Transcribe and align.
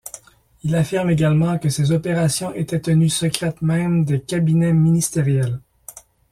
Il 0.63 0.75
affirme 0.75 1.11
également 1.11 1.59
que 1.59 1.69
ces 1.69 1.91
opérations 1.91 2.51
étaient 2.55 2.79
tenues 2.81 3.07
secrètes 3.11 3.61
même 3.61 4.03
des 4.03 4.19
cabinets 4.19 4.73
ministériels. 4.73 5.59